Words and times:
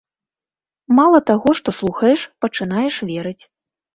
Мала 0.99 1.19
таго, 1.29 1.49
што 1.59 1.69
слухаеш, 1.79 2.19
пачынаеш 2.45 2.95
верыць. 3.13 3.37